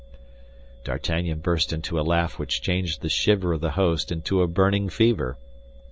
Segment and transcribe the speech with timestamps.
[0.83, 4.89] D'Artagnan burst into a laugh which changed the shiver of the host into a burning
[4.89, 5.37] fever.